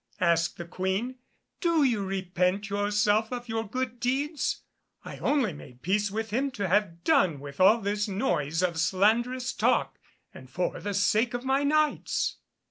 [0.19, 1.19] asked the Queen;
[1.59, 4.63] "do you repent yourself of your good deeds?
[5.05, 9.53] I only made peace with him to have done with all this noise of slanderous
[9.53, 9.99] talk,
[10.33, 12.37] and for the sake of my Knights."